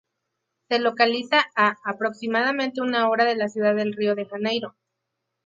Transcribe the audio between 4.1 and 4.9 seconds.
de Janeiro.